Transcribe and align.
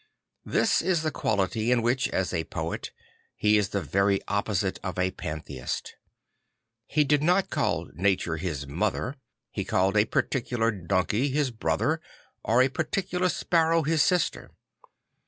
This 0.47 0.81
is 0.81 1.03
the 1.03 1.11
quality 1.11 1.71
in 1.71 1.83
which, 1.83 2.07
as 2.09 2.33
a 2.33 2.45
poet, 2.45 2.89
he 3.35 3.55
is 3.55 3.69
the 3.69 3.83
very 3.83 4.19
opposite 4.27 4.79
of 4.81 4.97
a 4.97 5.11
pantheist. 5.11 5.93
He 6.87 7.03
did 7.03 7.21
not 7.21 7.51
call 7.51 7.85
nature 7.93 8.37
his 8.37 8.65
mother; 8.65 9.17
he 9.51 9.63
called 9.63 9.95
a 9.95 10.05
particular 10.05 10.71
donkey 10.71 11.29
his 11.29 11.51
brother 11.51 12.01
or 12.43 12.63
a 12.63 12.69
particu. 12.69 13.19
lar 13.19 13.29
sparrow 13.29 13.83
his 13.83 14.01
sister. 14.01 14.49